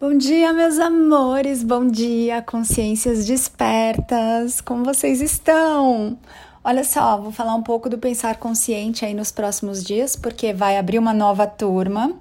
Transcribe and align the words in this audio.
Bom 0.00 0.18
dia, 0.18 0.52
meus 0.52 0.80
amores, 0.80 1.62
bom 1.62 1.86
dia, 1.86 2.42
consciências 2.42 3.24
despertas, 3.24 4.60
como 4.60 4.84
vocês 4.84 5.20
estão? 5.20 6.18
Olha 6.64 6.82
só, 6.82 7.16
vou 7.16 7.30
falar 7.30 7.54
um 7.54 7.62
pouco 7.62 7.88
do 7.88 7.96
pensar 7.96 8.36
consciente 8.38 9.04
aí 9.04 9.14
nos 9.14 9.30
próximos 9.30 9.84
dias, 9.84 10.16
porque 10.16 10.52
vai 10.52 10.76
abrir 10.76 10.98
uma 10.98 11.14
nova 11.14 11.46
turma 11.46 12.12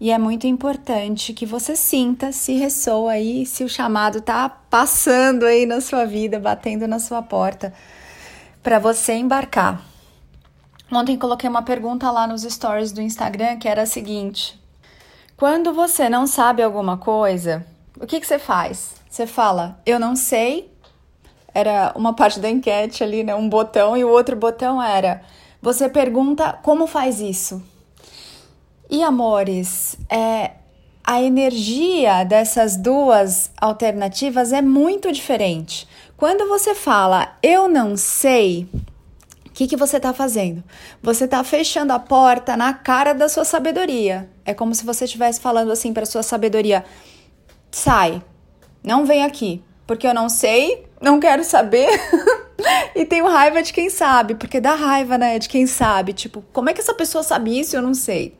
e 0.00 0.10
é 0.10 0.18
muito 0.18 0.48
importante 0.48 1.32
que 1.32 1.46
você 1.46 1.76
sinta 1.76 2.32
se 2.32 2.54
ressoa 2.54 3.12
aí, 3.12 3.46
se 3.46 3.62
o 3.62 3.68
chamado 3.68 4.20
tá 4.20 4.48
passando 4.68 5.44
aí 5.44 5.66
na 5.66 5.80
sua 5.80 6.04
vida, 6.04 6.40
batendo 6.40 6.88
na 6.88 6.98
sua 6.98 7.22
porta, 7.22 7.72
para 8.60 8.80
você 8.80 9.12
embarcar. 9.12 9.80
Ontem 10.90 11.16
coloquei 11.16 11.48
uma 11.48 11.62
pergunta 11.62 12.10
lá 12.10 12.26
nos 12.26 12.42
stories 12.42 12.90
do 12.90 13.00
Instagram 13.00 13.56
que 13.56 13.68
era 13.68 13.82
a 13.82 13.86
seguinte: 13.86 14.59
quando 15.40 15.72
você 15.72 16.06
não 16.06 16.26
sabe 16.26 16.62
alguma 16.62 16.98
coisa, 16.98 17.64
o 17.98 18.06
que, 18.06 18.20
que 18.20 18.26
você 18.26 18.38
faz? 18.38 18.92
Você 19.08 19.26
fala, 19.26 19.80
eu 19.86 19.98
não 19.98 20.14
sei. 20.14 20.70
Era 21.54 21.94
uma 21.96 22.12
parte 22.12 22.38
da 22.38 22.50
enquete 22.50 23.02
ali, 23.02 23.24
né? 23.24 23.34
Um 23.34 23.48
botão, 23.48 23.96
e 23.96 24.04
o 24.04 24.10
outro 24.10 24.36
botão 24.36 24.82
era: 24.82 25.22
você 25.62 25.88
pergunta 25.88 26.52
como 26.62 26.86
faz 26.86 27.22
isso. 27.22 27.62
E 28.90 29.02
amores, 29.02 29.96
é, 30.10 30.50
a 31.02 31.22
energia 31.22 32.22
dessas 32.22 32.76
duas 32.76 33.50
alternativas 33.58 34.52
é 34.52 34.60
muito 34.60 35.10
diferente. 35.10 35.88
Quando 36.18 36.46
você 36.48 36.74
fala 36.74 37.34
eu 37.42 37.66
não 37.66 37.96
sei, 37.96 38.68
que, 39.60 39.66
que 39.66 39.76
você 39.76 39.98
está 39.98 40.14
fazendo? 40.14 40.64
Você 41.02 41.26
está 41.26 41.44
fechando 41.44 41.92
a 41.92 41.98
porta 41.98 42.56
na 42.56 42.72
cara 42.72 43.12
da 43.12 43.28
sua 43.28 43.44
sabedoria. 43.44 44.30
É 44.42 44.54
como 44.54 44.74
se 44.74 44.86
você 44.86 45.04
estivesse 45.04 45.38
falando 45.38 45.70
assim 45.70 45.92
para 45.92 46.06
sua 46.06 46.22
sabedoria: 46.22 46.82
sai, 47.70 48.22
não 48.82 49.04
vem 49.04 49.22
aqui, 49.22 49.62
porque 49.86 50.06
eu 50.06 50.14
não 50.14 50.30
sei, 50.30 50.86
não 50.98 51.20
quero 51.20 51.44
saber. 51.44 51.90
e 52.96 53.04
tenho 53.04 53.28
raiva 53.28 53.62
de 53.62 53.70
quem 53.70 53.90
sabe, 53.90 54.34
porque 54.34 54.60
dá 54.60 54.74
raiva, 54.74 55.18
né, 55.18 55.38
de 55.38 55.46
quem 55.46 55.66
sabe. 55.66 56.14
Tipo, 56.14 56.42
como 56.54 56.70
é 56.70 56.72
que 56.72 56.80
essa 56.80 56.94
pessoa 56.94 57.22
sabe 57.22 57.60
isso? 57.60 57.76
Eu 57.76 57.82
não 57.82 57.92
sei. 57.92 58.34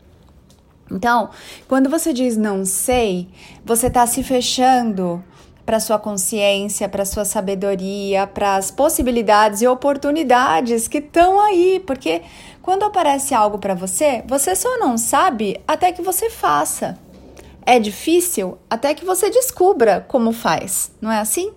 Então, 0.90 1.28
quando 1.68 1.90
você 1.90 2.14
diz 2.14 2.34
não 2.34 2.64
sei, 2.64 3.28
você 3.62 3.88
está 3.88 4.06
se 4.06 4.22
fechando 4.22 5.22
para 5.64 5.80
sua 5.80 5.98
consciência, 5.98 6.88
para 6.88 7.04
sua 7.04 7.24
sabedoria, 7.24 8.26
para 8.26 8.56
as 8.56 8.70
possibilidades 8.70 9.62
e 9.62 9.66
oportunidades 9.66 10.88
que 10.88 10.98
estão 10.98 11.40
aí, 11.40 11.82
porque 11.86 12.22
quando 12.62 12.84
aparece 12.84 13.34
algo 13.34 13.58
para 13.58 13.74
você, 13.74 14.22
você 14.26 14.54
só 14.54 14.78
não 14.78 14.98
sabe 14.98 15.60
até 15.66 15.92
que 15.92 16.02
você 16.02 16.28
faça. 16.28 16.98
É 17.64 17.78
difícil 17.78 18.58
até 18.68 18.94
que 18.94 19.04
você 19.04 19.30
descubra 19.30 20.04
como 20.08 20.32
faz, 20.32 20.90
não 21.00 21.12
é 21.12 21.18
assim? 21.18 21.52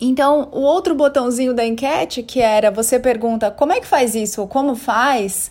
Então, 0.00 0.48
o 0.52 0.60
outro 0.60 0.94
botãozinho 0.94 1.54
da 1.54 1.64
enquete, 1.64 2.22
que 2.22 2.40
era 2.40 2.70
você 2.70 2.98
pergunta 2.98 3.50
como 3.50 3.72
é 3.72 3.80
que 3.80 3.86
faz 3.86 4.14
isso 4.14 4.40
ou 4.40 4.48
como 4.48 4.74
faz, 4.74 5.50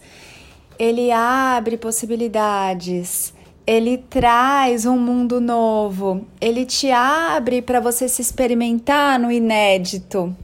ele 0.77 1.11
abre 1.11 1.77
possibilidades 1.77 3.33
ele 3.69 3.99
traz 3.99 4.87
um 4.87 4.97
mundo 4.97 5.39
novo, 5.39 6.25
ele 6.41 6.65
te 6.65 6.89
abre 6.89 7.61
para 7.61 7.79
você 7.79 8.09
se 8.09 8.19
experimentar 8.19 9.19
no 9.19 9.31
inédito. 9.31 10.35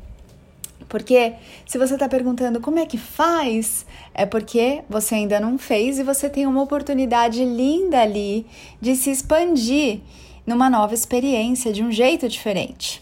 Porque 0.88 1.34
se 1.66 1.80
você 1.80 1.96
está 1.96 2.08
perguntando 2.08 2.62
como 2.62 2.78
é 2.78 2.86
que 2.86 3.00
faz, 3.00 3.84
é 4.14 4.28
porque 4.28 4.84
você 4.88 5.16
ainda 5.16 5.40
não 5.40 5.58
fez 5.58 5.98
e 5.98 6.03
você 6.03 6.30
tem 6.30 6.46
uma 6.46 6.62
oportunidade 6.62 7.44
linda 7.44 8.00
ali 8.00 8.46
de 8.80 8.96
se 8.96 9.09
expandir 9.09 10.02
numa 10.46 10.70
nova 10.70 10.94
experiência 10.94 11.73
de 11.73 11.81
um 11.81 11.92
jeito 11.92 12.30
diferente. 12.30 13.02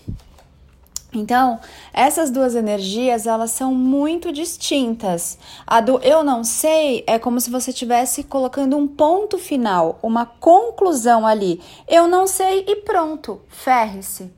Então, 1.14 1.60
essas 1.94 2.32
duas 2.32 2.56
energias, 2.56 3.28
elas 3.28 3.52
são 3.52 3.74
muito 3.74 4.32
distintas. 4.32 5.38
A 5.66 5.80
do 5.80 6.00
eu 6.00 6.24
não 6.24 6.44
sei 6.44 7.04
é 7.06 7.20
como 7.20 7.40
se 7.40 7.50
você 7.50 7.72
estivesse 7.72 8.24
colocando 8.24 8.78
um 8.78 8.88
ponto 8.88 9.38
final, 9.38 10.00
uma 10.02 10.26
conclusão 10.26 11.26
ali. 11.26 11.62
Eu 11.88 12.08
não 12.08 12.26
sei 12.26 12.66
e 12.68 12.78
pronto, 12.78 13.42
ferre-se. 13.48 14.32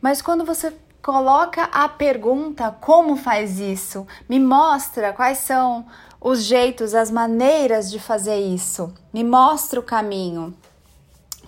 Mas 0.00 0.22
quando 0.22 0.44
você 0.44 0.72
coloca 1.02 1.64
a 1.64 1.88
pergunta, 1.88 2.70
como 2.80 3.16
faz 3.16 3.58
isso? 3.58 4.06
Me 4.28 4.38
mostra 4.38 5.12
quais 5.12 5.38
são 5.38 5.86
os 6.20 6.42
jeitos, 6.42 6.94
as 6.94 7.10
maneiras 7.10 7.90
de 7.90 7.98
fazer 7.98 8.38
isso. 8.38 8.92
Me 9.12 9.22
mostra 9.22 9.78
o 9.78 9.82
caminho 9.82 10.54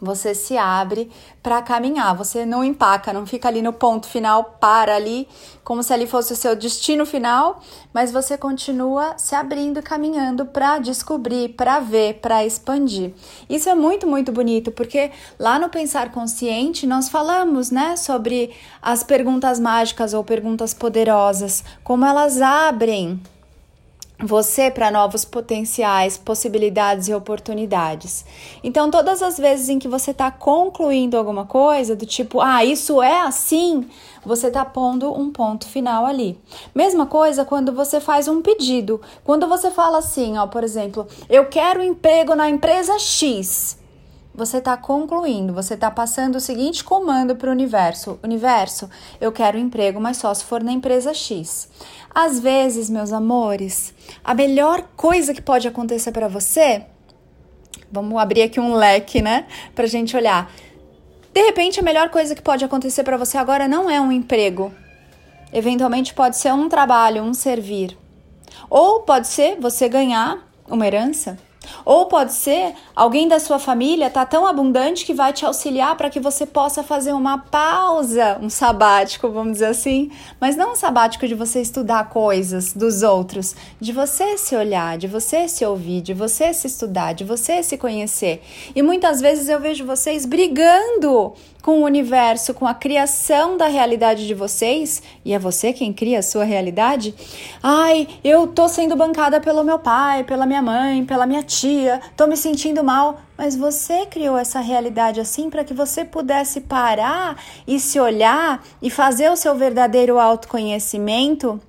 você 0.00 0.34
se 0.34 0.56
abre 0.56 1.10
para 1.42 1.60
caminhar, 1.62 2.14
você 2.14 2.46
não 2.46 2.64
empaca, 2.64 3.12
não 3.12 3.26
fica 3.26 3.48
ali 3.48 3.60
no 3.60 3.72
ponto 3.72 4.06
final, 4.06 4.56
para 4.60 4.94
ali, 4.94 5.28
como 5.62 5.82
se 5.82 5.92
ali 5.92 6.06
fosse 6.06 6.32
o 6.32 6.36
seu 6.36 6.56
destino 6.56 7.04
final, 7.04 7.60
mas 7.92 8.10
você 8.10 8.38
continua 8.38 9.14
se 9.18 9.34
abrindo 9.34 9.78
e 9.78 9.82
caminhando 9.82 10.46
para 10.46 10.78
descobrir, 10.78 11.50
para 11.50 11.80
ver, 11.80 12.20
para 12.20 12.44
expandir. 12.44 13.12
Isso 13.48 13.68
é 13.68 13.74
muito, 13.74 14.06
muito 14.06 14.32
bonito, 14.32 14.70
porque 14.72 15.10
lá 15.38 15.58
no 15.58 15.68
Pensar 15.68 16.10
Consciente 16.10 16.86
nós 16.86 17.08
falamos, 17.08 17.70
né, 17.70 17.96
sobre 17.96 18.50
as 18.80 19.02
perguntas 19.02 19.60
mágicas 19.60 20.14
ou 20.14 20.24
perguntas 20.24 20.72
poderosas, 20.72 21.62
como 21.84 22.04
elas 22.04 22.40
abrem 22.40 23.20
você 24.22 24.70
para 24.70 24.90
novos 24.90 25.24
potenciais, 25.24 26.18
possibilidades 26.18 27.08
e 27.08 27.14
oportunidades. 27.14 28.24
Então, 28.62 28.90
todas 28.90 29.22
as 29.22 29.38
vezes 29.38 29.68
em 29.68 29.78
que 29.78 29.88
você 29.88 30.10
está 30.10 30.30
concluindo 30.30 31.16
alguma 31.16 31.46
coisa, 31.46 31.96
do 31.96 32.06
tipo, 32.06 32.40
ah, 32.40 32.64
isso 32.64 33.02
é 33.02 33.20
assim, 33.22 33.88
você 34.24 34.48
está 34.48 34.64
pondo 34.64 35.12
um 35.12 35.30
ponto 35.30 35.66
final 35.66 36.04
ali. 36.04 36.38
Mesma 36.74 37.06
coisa 37.06 37.44
quando 37.44 37.72
você 37.72 38.00
faz 38.00 38.28
um 38.28 38.42
pedido. 38.42 39.00
Quando 39.24 39.46
você 39.46 39.70
fala 39.70 39.98
assim, 39.98 40.36
ó, 40.36 40.46
por 40.46 40.62
exemplo, 40.62 41.06
eu 41.28 41.46
quero 41.46 41.82
emprego 41.82 42.34
na 42.34 42.48
empresa 42.48 42.98
X 42.98 43.79
você 44.34 44.58
está 44.58 44.76
concluindo, 44.76 45.52
você 45.52 45.74
está 45.74 45.90
passando 45.90 46.36
o 46.36 46.40
seguinte 46.40 46.84
comando 46.84 47.34
para 47.34 47.48
o 47.48 47.52
universo: 47.52 48.18
Universo, 48.22 48.88
eu 49.20 49.32
quero 49.32 49.58
emprego, 49.58 50.00
mas 50.00 50.18
só 50.18 50.32
se 50.32 50.44
for 50.44 50.62
na 50.62 50.72
empresa 50.72 51.12
X. 51.12 51.68
Às 52.14 52.40
vezes, 52.40 52.88
meus 52.88 53.12
amores, 53.12 53.92
a 54.24 54.34
melhor 54.34 54.82
coisa 54.96 55.34
que 55.34 55.42
pode 55.42 55.66
acontecer 55.66 56.12
para 56.12 56.28
você, 56.28 56.86
vamos 57.90 58.18
abrir 58.20 58.42
aqui 58.42 58.60
um 58.60 58.74
leque, 58.74 59.20
né, 59.20 59.46
para 59.74 59.86
gente 59.86 60.16
olhar. 60.16 60.50
De 61.32 61.42
repente, 61.42 61.78
a 61.78 61.82
melhor 61.82 62.08
coisa 62.10 62.34
que 62.34 62.42
pode 62.42 62.64
acontecer 62.64 63.04
para 63.04 63.16
você 63.16 63.38
agora 63.38 63.68
não 63.68 63.88
é 63.88 64.00
um 64.00 64.10
emprego. 64.10 64.72
Eventualmente, 65.52 66.14
pode 66.14 66.36
ser 66.36 66.52
um 66.52 66.68
trabalho, 66.68 67.22
um 67.22 67.34
servir. 67.34 67.96
Ou 68.68 69.00
pode 69.00 69.28
ser 69.28 69.56
você 69.60 69.88
ganhar 69.88 70.48
uma 70.68 70.86
herança 70.86 71.36
ou 71.84 72.06
pode 72.06 72.32
ser 72.32 72.74
alguém 72.94 73.28
da 73.28 73.38
sua 73.38 73.58
família 73.58 74.10
tá 74.10 74.24
tão 74.26 74.46
abundante 74.46 75.04
que 75.04 75.14
vai 75.14 75.32
te 75.32 75.44
auxiliar 75.44 75.96
para 75.96 76.10
que 76.10 76.20
você 76.20 76.46
possa 76.46 76.82
fazer 76.82 77.12
uma 77.12 77.38
pausa, 77.38 78.38
um 78.40 78.50
sabático, 78.50 79.28
vamos 79.28 79.54
dizer 79.54 79.66
assim, 79.66 80.10
mas 80.40 80.56
não 80.56 80.72
um 80.72 80.76
sabático 80.76 81.26
de 81.26 81.34
você 81.34 81.60
estudar 81.60 82.08
coisas 82.08 82.72
dos 82.72 83.02
outros, 83.02 83.54
de 83.80 83.92
você 83.92 84.36
se 84.36 84.54
olhar, 84.56 84.98
de 84.98 85.06
você 85.06 85.48
se 85.48 85.64
ouvir, 85.64 86.00
de 86.00 86.14
você 86.14 86.52
se 86.52 86.66
estudar, 86.66 87.12
de 87.12 87.24
você 87.24 87.62
se 87.62 87.76
conhecer. 87.76 88.42
E 88.74 88.82
muitas 88.82 89.20
vezes 89.20 89.48
eu 89.48 89.60
vejo 89.60 89.84
vocês 89.84 90.24
brigando 90.26 91.34
com 91.62 91.80
o 91.80 91.84
universo, 91.84 92.54
com 92.54 92.66
a 92.66 92.74
criação 92.74 93.56
da 93.56 93.66
realidade 93.66 94.26
de 94.26 94.34
vocês, 94.34 95.02
e 95.24 95.32
é 95.32 95.38
você 95.38 95.72
quem 95.72 95.92
cria 95.92 96.20
a 96.20 96.22
sua 96.22 96.44
realidade. 96.44 97.14
Ai, 97.62 98.08
eu 98.24 98.46
tô 98.46 98.68
sendo 98.68 98.96
bancada 98.96 99.40
pelo 99.40 99.62
meu 99.62 99.78
pai, 99.78 100.24
pela 100.24 100.46
minha 100.46 100.62
mãe, 100.62 101.04
pela 101.04 101.26
minha 101.26 101.42
tia, 101.42 101.59
tô 102.16 102.26
me 102.26 102.36
sentindo 102.36 102.84
mal, 102.84 103.20
mas 103.36 103.56
você 103.56 104.06
criou 104.06 104.36
essa 104.36 104.60
realidade 104.60 105.20
assim 105.20 105.50
para 105.50 105.64
que 105.64 105.74
você 105.74 106.04
pudesse 106.04 106.60
parar 106.60 107.36
e 107.66 107.80
se 107.80 107.98
olhar 107.98 108.62
e 108.80 108.90
fazer 108.90 109.30
o 109.30 109.36
seu 109.36 109.54
verdadeiro 109.54 110.18
autoconhecimento 110.18 111.60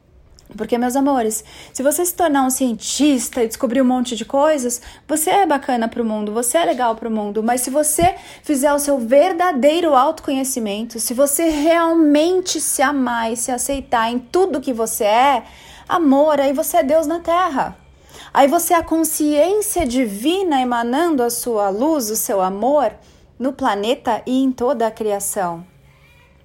porque, 0.58 0.78
meus 0.78 0.96
amores, 0.96 1.44
se 1.74 1.82
você 1.82 2.06
se 2.06 2.14
tornar 2.14 2.44
um 2.44 2.50
cientista 2.50 3.44
e 3.44 3.48
descobrir 3.48 3.82
um 3.82 3.86
monte 3.86 4.16
de 4.16 4.26
coisas, 4.26 4.82
você 5.08 5.30
é 5.30 5.46
bacana 5.46 5.88
para 5.88 6.02
o 6.02 6.06
mundo, 6.06 6.34
você 6.34 6.58
é 6.58 6.66
legal 6.66 6.96
para 6.96 7.08
o 7.08 7.12
mundo, 7.12 7.42
mas 7.42 7.62
se 7.62 7.70
você 7.70 8.16
fizer 8.44 8.74
o 8.74 8.80
seu 8.80 9.00
verdadeiro 9.00 9.96
autoconhecimento, 9.96 11.00
se 11.00 11.14
você 11.14 11.50
realmente 11.50 12.60
se 12.60 12.82
amar 12.82 13.32
e 13.32 13.38
se 13.38 13.52
aceitar 13.52 14.12
em 14.12 14.20
tudo 14.20 14.62
que 14.62 14.74
você 14.74 15.06
é, 15.06 15.44
amor, 15.88 16.40
aí 16.40 16.54
você 16.54 16.78
é 16.78 16.84
Deus 16.84 17.08
na 17.08 17.20
terra. 17.20 17.81
Aí 18.34 18.48
você 18.48 18.74
a 18.74 18.84
consciência 18.84 19.86
divina 19.86 20.62
emanando 20.62 21.22
a 21.22 21.30
sua 21.30 21.70
luz, 21.70 22.10
o 22.10 22.16
seu 22.16 22.42
amor 22.42 22.94
no 23.38 23.54
planeta 23.54 24.22
e 24.26 24.44
em 24.44 24.52
toda 24.52 24.88
a 24.88 24.92
criação. 24.92 25.66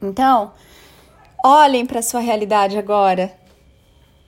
Então, 0.02 0.52
olhem 1.44 1.86
para 1.86 2.00
a 2.00 2.02
sua 2.02 2.20
realidade 2.20 2.76
agora 2.76 3.46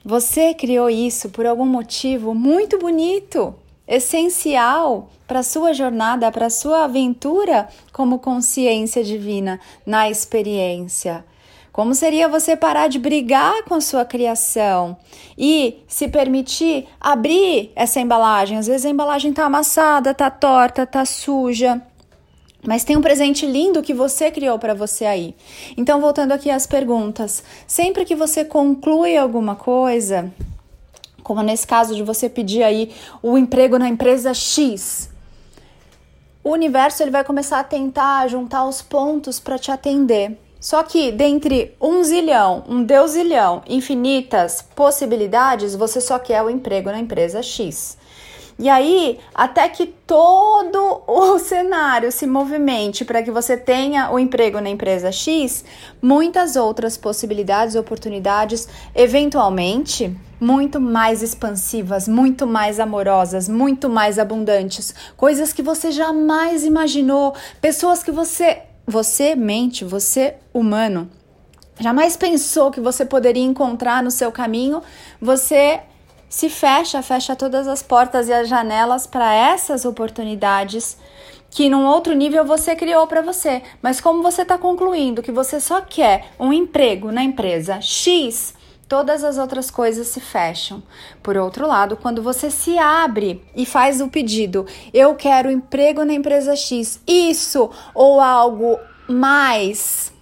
você 0.08 0.54
criou 0.54 0.88
isso 0.88 1.28
por 1.28 1.44
algum 1.44 1.66
motivo 1.66 2.34
muito 2.34 2.78
bonito. 2.78 3.54
essencial 3.86 5.10
para 5.26 5.40
a 5.40 5.42
sua 5.42 5.74
jornada, 5.74 6.30
para 6.32 6.46
a 6.46 6.50
sua 6.50 6.84
aventura 6.84 7.68
como 7.92 8.18
consciência 8.18 9.04
divina 9.04 9.60
na 9.84 10.08
experiência. 10.08 11.24
Como 11.78 11.94
seria 11.94 12.26
você 12.26 12.56
parar 12.56 12.88
de 12.88 12.98
brigar 12.98 13.62
com 13.62 13.74
a 13.74 13.80
sua 13.80 14.04
criação 14.04 14.96
e 15.38 15.78
se 15.86 16.08
permitir 16.08 16.88
abrir 17.00 17.70
essa 17.76 18.00
embalagem? 18.00 18.58
Às 18.58 18.66
vezes 18.66 18.84
a 18.84 18.90
embalagem 18.90 19.30
está 19.30 19.44
amassada, 19.44 20.10
está 20.10 20.28
torta, 20.28 20.82
está 20.82 21.04
suja. 21.04 21.80
Mas 22.66 22.82
tem 22.82 22.96
um 22.96 23.00
presente 23.00 23.46
lindo 23.46 23.80
que 23.80 23.94
você 23.94 24.28
criou 24.28 24.58
para 24.58 24.74
você 24.74 25.04
aí. 25.04 25.36
Então, 25.76 26.00
voltando 26.00 26.32
aqui 26.32 26.50
às 26.50 26.66
perguntas, 26.66 27.44
sempre 27.64 28.04
que 28.04 28.16
você 28.16 28.44
conclui 28.44 29.16
alguma 29.16 29.54
coisa, 29.54 30.32
como 31.22 31.42
nesse 31.42 31.64
caso 31.64 31.94
de 31.94 32.02
você 32.02 32.28
pedir 32.28 32.64
aí 32.64 32.92
o 33.22 33.38
emprego 33.38 33.78
na 33.78 33.88
empresa 33.88 34.34
X, 34.34 35.08
o 36.42 36.50
universo 36.50 37.04
ele 37.04 37.12
vai 37.12 37.22
começar 37.22 37.60
a 37.60 37.64
tentar 37.64 38.26
juntar 38.26 38.64
os 38.64 38.82
pontos 38.82 39.38
para 39.38 39.56
te 39.56 39.70
atender. 39.70 40.36
Só 40.60 40.82
que 40.82 41.12
dentre 41.12 41.76
um 41.80 42.02
zilhão, 42.02 42.64
um 42.68 42.82
deusilhão, 42.82 43.62
infinitas 43.68 44.62
possibilidades, 44.74 45.74
você 45.74 46.00
só 46.00 46.18
quer 46.18 46.42
o 46.42 46.50
emprego 46.50 46.90
na 46.90 46.98
empresa 46.98 47.42
X. 47.42 47.96
E 48.58 48.68
aí, 48.68 49.20
até 49.32 49.68
que 49.68 49.86
todo 49.86 51.02
o 51.06 51.38
cenário 51.38 52.10
se 52.10 52.26
movimente 52.26 53.04
para 53.04 53.22
que 53.22 53.30
você 53.30 53.56
tenha 53.56 54.10
o 54.10 54.18
emprego 54.18 54.60
na 54.60 54.68
empresa 54.68 55.12
X, 55.12 55.64
muitas 56.02 56.56
outras 56.56 56.96
possibilidades, 56.96 57.76
oportunidades, 57.76 58.68
eventualmente 58.96 60.12
muito 60.40 60.80
mais 60.80 61.22
expansivas, 61.22 62.08
muito 62.08 62.48
mais 62.48 62.80
amorosas, 62.80 63.48
muito 63.48 63.88
mais 63.88 64.18
abundantes, 64.18 64.92
coisas 65.16 65.52
que 65.52 65.62
você 65.62 65.92
jamais 65.92 66.64
imaginou, 66.64 67.34
pessoas 67.60 68.02
que 68.02 68.10
você, 68.10 68.62
você 68.88 69.34
mente, 69.34 69.84
você 69.84 70.36
humano, 70.52 71.10
jamais 71.78 72.16
pensou 72.16 72.70
que 72.70 72.80
você 72.80 73.04
poderia 73.04 73.44
encontrar 73.44 74.02
no 74.02 74.10
seu 74.10 74.32
caminho, 74.32 74.82
você 75.20 75.80
se 76.26 76.48
fecha, 76.48 77.02
fecha 77.02 77.36
todas 77.36 77.68
as 77.68 77.82
portas 77.82 78.28
e 78.28 78.32
as 78.32 78.48
janelas 78.48 79.06
para 79.06 79.34
essas 79.34 79.84
oportunidades 79.84 80.96
que 81.50 81.68
num 81.68 81.84
outro 81.84 82.14
nível 82.14 82.46
você 82.46 82.74
criou 82.74 83.06
para 83.06 83.20
você. 83.20 83.62
Mas 83.82 84.00
como 84.00 84.22
você 84.22 84.40
está 84.40 84.56
concluindo 84.56 85.22
que 85.22 85.32
você 85.32 85.60
só 85.60 85.82
quer 85.82 86.30
um 86.40 86.50
emprego 86.50 87.12
na 87.12 87.22
empresa 87.22 87.82
X, 87.82 88.54
todas 88.88 89.22
as 89.22 89.36
outras 89.36 89.70
coisas 89.70 90.08
se 90.08 90.20
fecham. 90.20 90.82
Por 91.22 91.36
outro 91.36 91.66
lado, 91.66 91.96
quando 91.96 92.22
você 92.22 92.50
se 92.50 92.78
abre 92.78 93.44
e 93.54 93.66
faz 93.66 94.00
o 94.00 94.08
pedido, 94.08 94.66
eu 94.94 95.14
quero 95.14 95.50
emprego 95.50 96.04
na 96.04 96.14
empresa 96.14 96.56
X, 96.56 97.00
isso 97.06 97.70
ou 97.94 98.20
algo 98.20 98.78
mais 99.06 100.12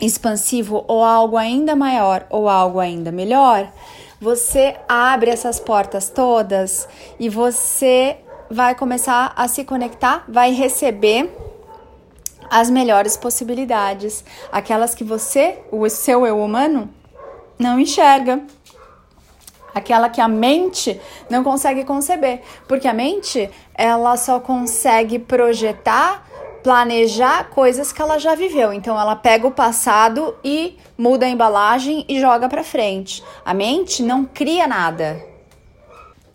expansivo 0.00 0.84
ou 0.88 1.04
algo 1.04 1.36
ainda 1.36 1.76
maior 1.76 2.26
ou 2.30 2.48
algo 2.48 2.78
ainda 2.78 3.12
melhor, 3.12 3.70
você 4.20 4.76
abre 4.88 5.30
essas 5.30 5.58
portas 5.58 6.08
todas 6.08 6.88
e 7.18 7.28
você 7.28 8.18
vai 8.50 8.74
começar 8.74 9.32
a 9.36 9.46
se 9.48 9.64
conectar, 9.64 10.24
vai 10.28 10.52
receber 10.52 11.30
as 12.50 12.68
melhores 12.68 13.16
possibilidades, 13.16 14.24
aquelas 14.50 14.94
que 14.94 15.04
você, 15.04 15.58
o 15.70 15.88
seu 15.88 16.26
eu 16.26 16.40
humano, 16.40 16.90
não 17.60 17.78
enxerga. 17.78 18.42
Aquela 19.72 20.08
que 20.08 20.20
a 20.20 20.26
mente 20.26 21.00
não 21.28 21.44
consegue 21.44 21.84
conceber, 21.84 22.42
porque 22.66 22.88
a 22.88 22.92
mente 22.92 23.48
ela 23.72 24.16
só 24.16 24.40
consegue 24.40 25.18
projetar 25.20 26.26
planejar 26.62 27.48
coisas 27.50 27.92
que 27.92 28.02
ela 28.02 28.18
já 28.18 28.34
viveu. 28.34 28.72
Então 28.72 28.98
ela 29.00 29.16
pega 29.16 29.46
o 29.46 29.52
passado 29.52 30.34
e 30.44 30.76
muda 30.98 31.26
a 31.26 31.28
embalagem 31.28 32.04
e 32.08 32.20
joga 32.20 32.48
para 32.48 32.64
frente. 32.64 33.22
A 33.44 33.54
mente 33.54 34.02
não 34.02 34.24
cria 34.24 34.66
nada. 34.66 35.24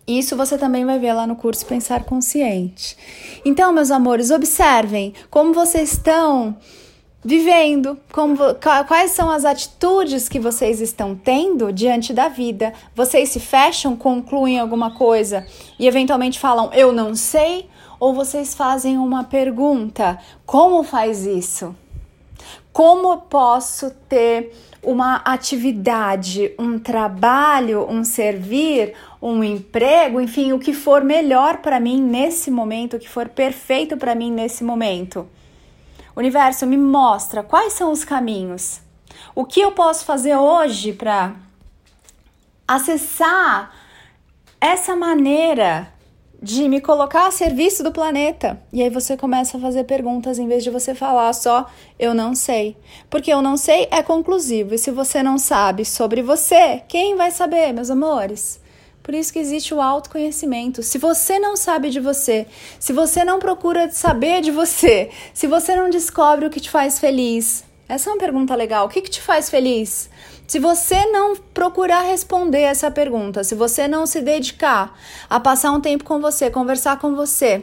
Isso 0.06 0.36
você 0.36 0.56
também 0.56 0.84
vai 0.84 0.98
ver 0.98 1.12
lá 1.12 1.26
no 1.26 1.34
curso 1.34 1.66
Pensar 1.66 2.04
Consciente. 2.04 2.96
Então, 3.44 3.72
meus 3.72 3.90
amores, 3.90 4.30
observem 4.30 5.12
como 5.30 5.52
vocês 5.52 5.92
estão 5.92 6.56
vivendo, 7.26 7.98
como, 8.12 8.36
quais 8.86 9.10
são 9.10 9.28
as 9.28 9.44
atitudes 9.44 10.28
que 10.28 10.38
vocês 10.38 10.80
estão 10.80 11.16
tendo 11.16 11.72
diante 11.72 12.14
da 12.14 12.28
vida. 12.28 12.72
Vocês 12.94 13.30
se 13.30 13.40
fecham, 13.40 13.96
concluem 13.96 14.60
alguma 14.60 14.92
coisa 14.92 15.44
e 15.76 15.88
eventualmente 15.88 16.38
falam 16.38 16.70
eu 16.72 16.92
não 16.92 17.16
sei 17.16 17.68
ou 17.98 18.14
vocês 18.14 18.54
fazem 18.54 18.96
uma 18.96 19.24
pergunta: 19.24 20.20
como 20.46 20.84
faz 20.84 21.26
isso? 21.26 21.74
Como 22.72 23.16
posso 23.22 23.90
ter 24.08 24.52
uma 24.80 25.16
atividade, 25.16 26.52
um 26.56 26.78
trabalho, 26.78 27.90
um 27.90 28.04
servir, 28.04 28.94
um 29.20 29.42
emprego, 29.42 30.20
enfim, 30.20 30.52
o 30.52 30.60
que 30.60 30.72
for 30.72 31.02
melhor 31.02 31.56
para 31.56 31.80
mim 31.80 32.00
nesse 32.00 32.52
momento, 32.52 32.96
o 32.96 33.00
que 33.00 33.08
for 33.08 33.28
perfeito 33.28 33.96
para 33.96 34.14
mim 34.14 34.30
nesse 34.30 34.62
momento? 34.62 35.26
Universo, 36.16 36.66
me 36.66 36.78
mostra 36.78 37.42
quais 37.42 37.74
são 37.74 37.92
os 37.92 38.04
caminhos. 38.04 38.80
O 39.34 39.44
que 39.44 39.60
eu 39.60 39.72
posso 39.72 40.04
fazer 40.04 40.34
hoje 40.34 40.92
para 40.92 41.34
acessar 42.66 43.70
essa 44.60 44.96
maneira 44.96 45.92
de 46.42 46.68
me 46.68 46.80
colocar 46.80 47.26
a 47.26 47.30
serviço 47.30 47.82
do 47.82 47.92
planeta. 47.92 48.60
E 48.72 48.82
aí 48.82 48.90
você 48.90 49.16
começa 49.16 49.56
a 49.56 49.60
fazer 49.60 49.84
perguntas 49.84 50.38
em 50.38 50.46
vez 50.48 50.62
de 50.64 50.70
você 50.70 50.94
falar 50.94 51.32
só 51.32 51.66
eu 51.98 52.14
não 52.14 52.34
sei. 52.34 52.76
Porque 53.10 53.32
eu 53.32 53.42
não 53.42 53.56
sei 53.56 53.88
é 53.90 54.02
conclusivo. 54.02 54.74
E 54.74 54.78
se 54.78 54.90
você 54.90 55.22
não 55.22 55.38
sabe 55.38 55.84
sobre 55.84 56.22
você, 56.22 56.82
quem 56.88 57.14
vai 57.16 57.30
saber, 57.30 57.72
meus 57.72 57.90
amores? 57.90 58.60
Por 59.06 59.14
isso 59.14 59.32
que 59.32 59.38
existe 59.38 59.72
o 59.72 59.80
autoconhecimento. 59.80 60.82
Se 60.82 60.98
você 60.98 61.38
não 61.38 61.54
sabe 61.54 61.90
de 61.90 62.00
você, 62.00 62.44
se 62.76 62.92
você 62.92 63.24
não 63.24 63.38
procura 63.38 63.88
saber 63.88 64.40
de 64.40 64.50
você, 64.50 65.10
se 65.32 65.46
você 65.46 65.76
não 65.76 65.88
descobre 65.88 66.44
o 66.44 66.50
que 66.50 66.58
te 66.58 66.68
faz 66.68 66.98
feliz, 66.98 67.62
essa 67.88 68.10
é 68.10 68.12
uma 68.12 68.18
pergunta 68.18 68.52
legal. 68.56 68.84
O 68.84 68.88
que, 68.88 69.00
que 69.00 69.08
te 69.08 69.22
faz 69.22 69.48
feliz? 69.48 70.10
Se 70.44 70.58
você 70.58 71.06
não 71.06 71.36
procurar 71.36 72.00
responder 72.00 72.62
essa 72.62 72.90
pergunta, 72.90 73.44
se 73.44 73.54
você 73.54 73.86
não 73.86 74.06
se 74.06 74.20
dedicar 74.20 74.98
a 75.30 75.38
passar 75.38 75.70
um 75.70 75.80
tempo 75.80 76.02
com 76.02 76.20
você, 76.20 76.50
conversar 76.50 76.98
com 76.98 77.14
você, 77.14 77.62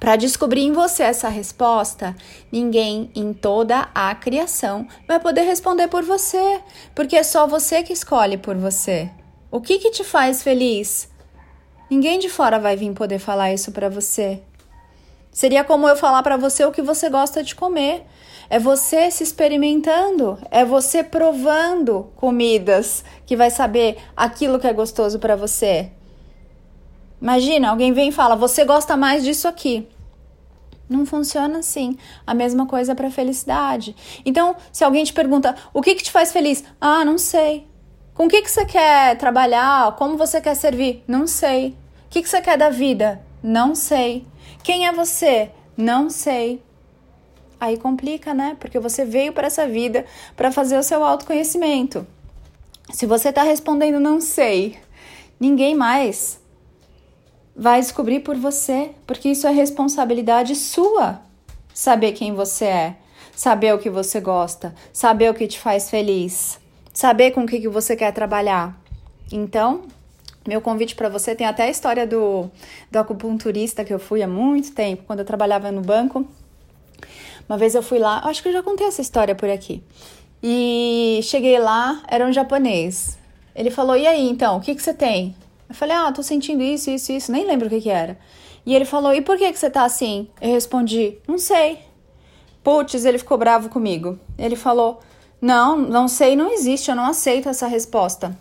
para 0.00 0.16
descobrir 0.16 0.62
em 0.62 0.72
você 0.72 1.04
essa 1.04 1.28
resposta, 1.28 2.16
ninguém 2.50 3.12
em 3.14 3.32
toda 3.32 3.88
a 3.94 4.12
criação 4.12 4.88
vai 5.06 5.20
poder 5.20 5.42
responder 5.42 5.86
por 5.86 6.02
você, 6.02 6.60
porque 6.96 7.14
é 7.14 7.22
só 7.22 7.46
você 7.46 7.84
que 7.84 7.92
escolhe 7.92 8.36
por 8.36 8.56
você. 8.56 9.08
O 9.50 9.62
que 9.62 9.78
que 9.78 9.90
te 9.90 10.04
faz 10.04 10.42
feliz? 10.42 11.08
Ninguém 11.90 12.18
de 12.18 12.28
fora 12.28 12.58
vai 12.58 12.76
vir 12.76 12.92
poder 12.92 13.18
falar 13.18 13.50
isso 13.50 13.72
para 13.72 13.88
você. 13.88 14.42
Seria 15.32 15.64
como 15.64 15.88
eu 15.88 15.96
falar 15.96 16.22
para 16.22 16.36
você 16.36 16.66
o 16.66 16.70
que 16.70 16.82
você 16.82 17.08
gosta 17.08 17.42
de 17.42 17.54
comer. 17.54 18.04
É 18.50 18.58
você 18.58 19.10
se 19.10 19.22
experimentando, 19.22 20.38
é 20.50 20.66
você 20.66 21.02
provando 21.02 22.10
comidas 22.14 23.02
que 23.24 23.36
vai 23.36 23.50
saber 23.50 23.96
aquilo 24.14 24.58
que 24.58 24.66
é 24.66 24.72
gostoso 24.72 25.18
para 25.18 25.34
você. 25.34 25.92
Imagina, 27.20 27.70
alguém 27.70 27.90
vem 27.94 28.10
e 28.10 28.12
fala: 28.12 28.36
"Você 28.36 28.66
gosta 28.66 28.98
mais 28.98 29.24
disso 29.24 29.48
aqui". 29.48 29.88
Não 30.90 31.06
funciona 31.06 31.60
assim. 31.60 31.96
A 32.26 32.34
mesma 32.34 32.66
coisa 32.66 32.94
para 32.94 33.10
felicidade. 33.10 33.96
Então, 34.26 34.56
se 34.70 34.84
alguém 34.84 35.04
te 35.04 35.12
pergunta: 35.14 35.54
"O 35.72 35.80
que 35.80 35.94
que 35.94 36.02
te 36.02 36.10
faz 36.10 36.32
feliz?", 36.32 36.62
"Ah, 36.78 37.02
não 37.02 37.16
sei". 37.16 37.66
"Com 38.18 38.26
o 38.26 38.28
que 38.28 38.42
que 38.42 38.50
você 38.50 38.66
quer 38.66 39.16
trabalhar? 39.16 39.94
Como 39.94 40.16
você 40.16 40.40
quer 40.40 40.56
servir?", 40.56 41.04
"Não 41.06 41.24
sei". 41.24 41.76
"O 42.06 42.10
que 42.10 42.20
que 42.20 42.28
você 42.28 42.40
quer 42.40 42.58
da 42.58 42.68
vida?", 42.68 43.22
"Não 43.40 43.76
sei". 43.76 44.26
"Quem 44.64 44.88
é 44.88 44.92
você?", 44.92 45.52
"Não 45.76 46.10
sei". 46.10 46.60
Aí 47.60 47.76
complica, 47.76 48.34
né? 48.34 48.56
Porque 48.58 48.80
você 48.80 49.04
veio 49.04 49.32
para 49.32 49.46
essa 49.46 49.68
vida 49.68 50.04
para 50.36 50.50
fazer 50.50 50.76
o 50.76 50.82
seu 50.82 51.04
autoconhecimento. 51.04 52.04
Se 52.90 53.06
você 53.06 53.28
está 53.28 53.44
respondendo 53.44 54.00
não 54.00 54.20
sei, 54.20 54.76
ninguém 55.38 55.76
mais 55.76 56.40
vai 57.54 57.80
descobrir 57.80 58.18
por 58.18 58.34
você, 58.34 58.90
porque 59.06 59.28
isso 59.28 59.46
é 59.46 59.52
responsabilidade 59.52 60.56
sua. 60.56 61.20
Saber 61.72 62.10
quem 62.14 62.34
você 62.34 62.64
é, 62.64 62.96
saber 63.36 63.72
o 63.72 63.78
que 63.78 63.88
você 63.88 64.20
gosta, 64.20 64.74
saber 64.92 65.30
o 65.30 65.34
que 65.34 65.46
te 65.46 65.60
faz 65.60 65.88
feliz, 65.88 66.58
saber 66.98 67.30
com 67.30 67.42
o 67.42 67.46
que, 67.46 67.60
que 67.60 67.68
você 67.68 67.94
quer 67.94 68.12
trabalhar. 68.12 68.76
Então, 69.30 69.82
meu 70.44 70.60
convite 70.60 70.96
para 70.96 71.08
você 71.08 71.32
tem 71.32 71.46
até 71.46 71.62
a 71.62 71.70
história 71.70 72.04
do, 72.04 72.50
do 72.90 72.98
acupunturista 72.98 73.84
que 73.84 73.94
eu 73.94 74.00
fui 74.00 74.20
há 74.20 74.26
muito 74.26 74.72
tempo, 74.72 75.04
quando 75.06 75.20
eu 75.20 75.24
trabalhava 75.24 75.70
no 75.70 75.80
banco. 75.80 76.26
Uma 77.48 77.56
vez 77.56 77.76
eu 77.76 77.84
fui 77.84 78.00
lá, 78.00 78.22
acho 78.24 78.42
que 78.42 78.48
eu 78.48 78.52
já 78.52 78.64
contei 78.64 78.84
essa 78.84 79.00
história 79.00 79.32
por 79.32 79.48
aqui. 79.48 79.80
E 80.42 81.20
cheguei 81.22 81.60
lá, 81.60 82.02
era 82.08 82.26
um 82.26 82.32
japonês. 82.32 83.16
Ele 83.54 83.70
falou: 83.70 83.96
E 83.96 84.04
aí, 84.04 84.28
então, 84.28 84.56
o 84.56 84.60
que, 84.60 84.74
que 84.74 84.82
você 84.82 84.92
tem? 84.92 85.36
Eu 85.68 85.76
falei, 85.76 85.94
ah, 85.94 86.10
tô 86.10 86.20
sentindo 86.20 86.64
isso, 86.64 86.90
isso, 86.90 87.12
isso, 87.12 87.30
nem 87.30 87.46
lembro 87.46 87.68
o 87.68 87.70
que 87.70 87.80
que 87.80 87.90
era. 87.90 88.18
E 88.66 88.74
ele 88.74 88.84
falou, 88.84 89.14
e 89.14 89.20
por 89.20 89.38
que 89.38 89.52
que 89.52 89.58
você 89.58 89.70
tá 89.70 89.84
assim? 89.84 90.26
Eu 90.40 90.50
respondi, 90.50 91.18
não 91.28 91.38
sei. 91.38 91.78
Putz, 92.64 93.04
ele 93.04 93.18
ficou 93.18 93.38
bravo 93.38 93.68
comigo. 93.68 94.18
Ele 94.36 94.56
falou, 94.56 95.00
não, 95.40 95.76
não 95.76 96.08
sei, 96.08 96.34
não 96.36 96.52
existe, 96.52 96.90
eu 96.90 96.96
não 96.96 97.06
aceito 97.06 97.48
essa 97.48 97.66
resposta. 97.66 98.36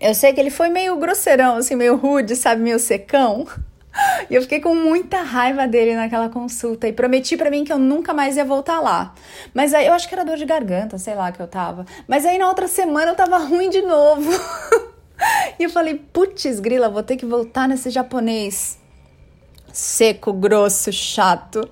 Eu 0.00 0.14
sei 0.14 0.32
que 0.32 0.40
ele 0.40 0.50
foi 0.50 0.68
meio 0.68 0.96
grosseirão, 0.96 1.56
assim, 1.56 1.76
meio 1.76 1.96
rude, 1.96 2.34
sabe, 2.36 2.62
meio 2.62 2.78
secão. 2.78 3.46
E 4.30 4.34
eu 4.34 4.40
fiquei 4.40 4.58
com 4.58 4.74
muita 4.74 5.20
raiva 5.20 5.68
dele 5.68 5.94
naquela 5.94 6.30
consulta 6.30 6.88
e 6.88 6.94
prometi 6.94 7.36
para 7.36 7.50
mim 7.50 7.62
que 7.62 7.70
eu 7.70 7.78
nunca 7.78 8.14
mais 8.14 8.38
ia 8.38 8.44
voltar 8.44 8.80
lá. 8.80 9.12
Mas 9.52 9.74
aí 9.74 9.86
eu 9.86 9.92
acho 9.92 10.08
que 10.08 10.14
era 10.14 10.24
dor 10.24 10.38
de 10.38 10.46
garganta, 10.46 10.96
sei 10.96 11.14
lá 11.14 11.30
que 11.30 11.42
eu 11.42 11.46
tava. 11.46 11.84
Mas 12.08 12.24
aí 12.24 12.38
na 12.38 12.48
outra 12.48 12.66
semana 12.66 13.10
eu 13.10 13.14
tava 13.14 13.36
ruim 13.36 13.68
de 13.68 13.82
novo. 13.82 14.30
e 15.60 15.64
eu 15.64 15.68
falei, 15.68 16.02
putz, 16.10 16.58
grila, 16.58 16.88
vou 16.88 17.02
ter 17.02 17.16
que 17.18 17.26
voltar 17.26 17.68
nesse 17.68 17.90
japonês 17.90 18.80
seco, 19.72 20.32
grosso, 20.32 20.92
chato. 20.92 21.68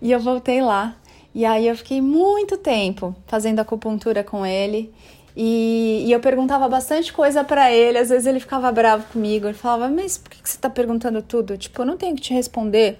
E 0.00 0.10
eu 0.10 0.20
voltei 0.20 0.62
lá. 0.62 0.96
E 1.34 1.44
aí 1.44 1.66
eu 1.66 1.76
fiquei 1.76 2.00
muito 2.00 2.56
tempo 2.56 3.14
fazendo 3.26 3.58
acupuntura 3.58 4.22
com 4.22 4.46
ele. 4.46 4.94
E, 5.36 6.04
e, 6.06 6.12
eu 6.12 6.20
perguntava 6.20 6.68
bastante 6.68 7.12
coisa 7.12 7.42
para 7.42 7.72
ele, 7.72 7.98
às 7.98 8.08
vezes 8.08 8.24
ele 8.24 8.38
ficava 8.38 8.70
bravo 8.70 9.04
comigo. 9.12 9.46
Ele 9.46 9.54
falava, 9.54 9.88
mas 9.88 10.16
por 10.16 10.30
que, 10.30 10.48
você 10.48 10.56
tá 10.56 10.70
perguntando 10.70 11.20
tudo? 11.20 11.58
Tipo, 11.58 11.82
eu 11.82 11.86
não 11.86 11.96
tenho 11.96 12.14
que 12.14 12.22
te 12.22 12.32
responder. 12.32 12.98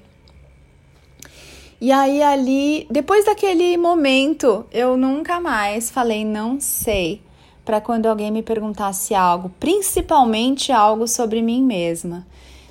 E 1.80 1.92
aí 1.92 2.22
ali, 2.22 2.86
depois 2.90 3.24
daquele 3.24 3.76
momento, 3.76 4.66
eu 4.72 4.96
nunca 4.96 5.38
mais 5.38 5.90
falei 5.90 6.24
não 6.24 6.58
sei 6.60 7.20
para 7.64 7.80
quando 7.80 8.06
alguém 8.06 8.30
me 8.30 8.42
perguntasse 8.42 9.14
algo, 9.14 9.50
principalmente 9.60 10.72
algo 10.72 11.06
sobre 11.06 11.40
mim 11.40 11.62
mesma. 11.62 12.26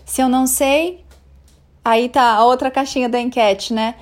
Se 0.05 0.21
eu 0.21 0.29
não 0.29 0.45
sei, 0.45 1.03
aí 1.83 2.09
tá 2.09 2.33
a 2.33 2.45
outra 2.45 2.69
caixinha 2.69 3.07
da 3.07 3.19
enquete, 3.19 3.73
né? 3.73 3.95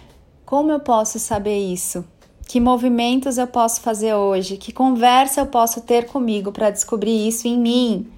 Como 0.52 0.70
eu 0.70 0.82
posso 0.82 1.18
saber 1.18 1.60
isso? 1.60 2.04
Que 2.46 2.60
movimentos 2.60 3.38
eu 3.38 3.48
posso 3.48 3.80
fazer 3.80 4.16
hoje? 4.16 4.58
Que 4.58 4.74
conversa 4.74 5.40
eu 5.40 5.46
posso 5.46 5.80
ter 5.80 6.08
comigo 6.08 6.52
para 6.52 6.70
descobrir 6.70 7.26
isso 7.26 7.48
em 7.48 7.58
mim? 7.58 8.12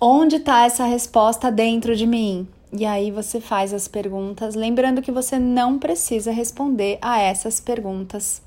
Onde 0.00 0.34
está 0.34 0.64
essa 0.66 0.84
resposta 0.84 1.48
dentro 1.48 1.94
de 1.94 2.08
mim? 2.08 2.48
E 2.72 2.84
aí 2.84 3.12
você 3.12 3.40
faz 3.40 3.72
as 3.72 3.86
perguntas, 3.86 4.56
lembrando 4.56 5.00
que 5.00 5.12
você 5.12 5.38
não 5.38 5.78
precisa 5.78 6.32
responder 6.32 6.98
a 7.00 7.20
essas 7.20 7.60
perguntas. 7.60 8.42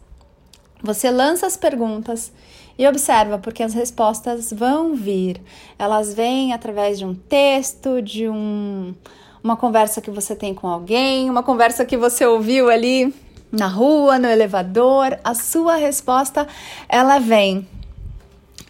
Você 0.84 1.10
lança 1.10 1.48
as 1.48 1.56
perguntas 1.56 2.30
e 2.78 2.86
observa, 2.86 3.38
porque 3.38 3.64
as 3.64 3.74
respostas 3.74 4.52
vão 4.52 4.96
vir. 4.96 5.42
Elas 5.80 6.14
vêm 6.14 6.52
através 6.52 7.00
de 7.00 7.06
um 7.06 7.16
texto, 7.16 8.02
de 8.02 8.28
um, 8.28 8.94
uma 9.44 9.58
conversa 9.58 10.02
que 10.02 10.12
você 10.12 10.36
tem 10.36 10.54
com 10.54 10.68
alguém, 10.68 11.30
uma 11.30 11.44
conversa 11.44 11.86
que 11.86 11.98
você 11.98 12.26
ouviu 12.26 12.70
ali 12.70 13.14
na 13.52 13.68
rua, 13.68 14.18
no 14.18 14.28
elevador, 14.28 15.20
a 15.24 15.34
sua 15.34 15.76
resposta 15.76 16.48
ela 16.88 17.20
vem. 17.20 17.68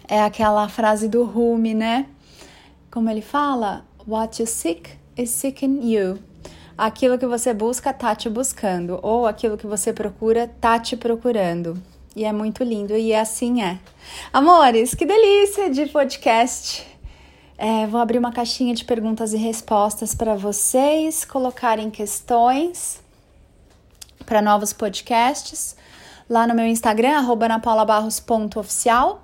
É 0.08 0.22
aquela 0.22 0.68
frase 0.68 1.08
do 1.08 1.24
Rumi, 1.24 1.74
né? 1.74 2.06
Como 2.90 3.10
ele 3.10 3.22
fala, 3.22 3.86
what 4.08 4.42
you 4.42 4.48
seek 4.48 4.90
is 5.18 5.30
seeking 5.30 5.90
you. 5.90 6.20
Aquilo 6.78 7.18
que 7.18 7.28
você 7.28 7.54
busca 7.54 7.94
tá 7.94 8.16
te 8.16 8.28
buscando, 8.30 9.00
ou 9.02 9.28
aquilo 9.28 9.58
que 9.58 9.68
você 9.68 9.94
procura 9.94 10.50
tá 10.60 10.80
te 10.80 10.98
procurando. 10.98 11.82
E 12.16 12.26
é 12.26 12.34
muito 12.34 12.64
lindo, 12.64 12.98
e 12.98 13.14
assim 13.14 13.62
é. 13.62 13.78
Amores, 14.34 14.94
que 14.96 15.06
delícia 15.06 15.70
de 15.70 15.86
podcast! 15.86 16.91
É, 17.64 17.86
vou 17.86 18.02
abrir 18.02 18.18
uma 18.18 18.32
caixinha 18.32 18.74
de 18.74 18.84
perguntas 18.84 19.34
e 19.34 19.38
respostas 19.38 20.16
para 20.16 20.34
vocês 20.34 21.24
colocarem 21.24 21.92
questões 21.92 23.00
para 24.26 24.42
novos 24.42 24.74
podcasts 24.74 25.76
lá 26.28 26.48
no 26.48 26.56
meu 26.56 26.66
Instagram, 26.66 27.20
anapaulabarros.oficial. 27.20 29.24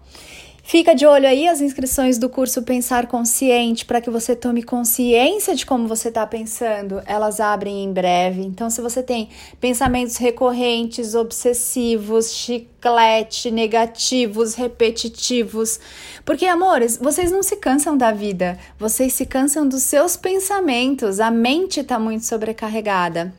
Fica 0.67 0.93
de 0.93 1.05
olho 1.05 1.25
aí 1.25 1.47
as 1.47 1.62
inscrições 1.62 2.17
do 2.17 2.27
curso 2.27 2.62
Pensar 2.62 3.07
Consciente 3.07 3.86
para 3.86 4.01
que 4.01 4.09
você 4.09 4.36
tome 4.36 4.62
consciência 4.62 5.55
de 5.55 5.65
como 5.65 5.88
você 5.88 6.09
está 6.09 6.27
pensando. 6.27 7.01
Elas 7.05 7.39
abrem 7.39 7.86
em 7.86 7.93
breve. 7.93 8.41
Então, 8.41 8.69
se 8.69 8.81
você 8.81 9.01
tem 9.01 9.29
pensamentos 9.62 10.17
recorrentes, 10.17 11.15
obsessivos, 11.15 12.33
chiclete, 12.33 13.50
negativos, 13.50 14.55
repetitivos. 14.55 15.79
Porque, 16.25 16.45
amores, 16.45 16.97
vocês 16.97 17.31
não 17.31 17.41
se 17.41 17.55
cansam 17.55 17.95
da 17.95 18.12
vida, 18.12 18.59
vocês 18.77 19.13
se 19.13 19.25
cansam 19.25 19.65
dos 19.65 19.83
seus 19.83 20.17
pensamentos. 20.17 21.21
A 21.21 21.31
mente 21.31 21.79
está 21.79 21.97
muito 21.97 22.25
sobrecarregada. 22.25 23.33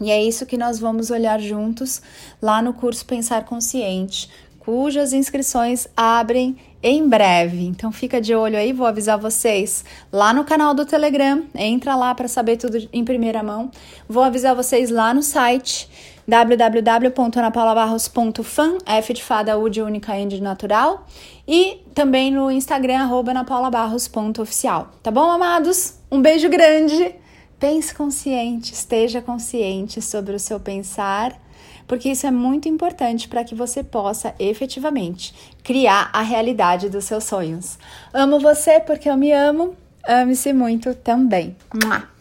E 0.00 0.10
é 0.10 0.22
isso 0.22 0.46
que 0.46 0.56
nós 0.56 0.78
vamos 0.78 1.10
olhar 1.10 1.40
juntos 1.40 2.00
lá 2.40 2.62
no 2.62 2.72
curso 2.72 3.04
Pensar 3.04 3.44
Consciente, 3.44 4.30
cujas 4.68 5.14
inscrições 5.14 5.88
abrem 5.96 6.54
em 6.82 7.08
breve. 7.08 7.64
Então 7.64 7.90
fica 7.90 8.20
de 8.20 8.34
olho 8.34 8.58
aí, 8.58 8.70
vou 8.70 8.86
avisar 8.86 9.16
vocês 9.16 9.82
lá 10.12 10.34
no 10.34 10.44
canal 10.44 10.74
do 10.74 10.84
Telegram, 10.84 11.44
entra 11.54 11.96
lá 11.96 12.14
para 12.14 12.28
saber 12.28 12.58
tudo 12.58 12.76
em 12.92 13.02
primeira 13.02 13.42
mão. 13.42 13.70
Vou 14.06 14.22
avisar 14.22 14.54
vocês 14.54 14.90
lá 14.90 15.14
no 15.14 15.22
site 15.22 15.88
www.anapaulabarros.fan, 16.28 18.76
F 18.84 19.14
de 19.14 19.24
fada, 19.24 19.56
U 19.56 19.70
de 19.70 19.80
única, 19.80 20.14
N 20.18 20.28
de 20.28 20.42
natural, 20.42 21.06
e 21.46 21.80
também 21.94 22.30
no 22.30 22.50
Instagram, 22.50 22.98
arroba 22.98 23.30
anapaulabarros.oficial. 23.30 24.90
Tá 25.02 25.10
bom, 25.10 25.30
amados? 25.30 25.94
Um 26.12 26.20
beijo 26.20 26.50
grande! 26.50 27.14
Pense 27.58 27.94
consciente, 27.94 28.74
esteja 28.74 29.22
consciente 29.22 30.02
sobre 30.02 30.36
o 30.36 30.38
seu 30.38 30.60
pensar, 30.60 31.47
porque 31.88 32.10
isso 32.10 32.26
é 32.26 32.30
muito 32.30 32.68
importante 32.68 33.26
para 33.26 33.42
que 33.42 33.54
você 33.54 33.82
possa 33.82 34.34
efetivamente 34.38 35.34
criar 35.64 36.10
a 36.12 36.22
realidade 36.22 36.88
dos 36.88 37.06
seus 37.06 37.24
sonhos. 37.24 37.78
Amo 38.12 38.38
você 38.38 38.78
porque 38.78 39.08
eu 39.08 39.16
me 39.16 39.32
amo, 39.32 39.74
ame-se 40.06 40.52
muito 40.52 40.94
também. 40.94 41.56
Mua! 41.74 42.17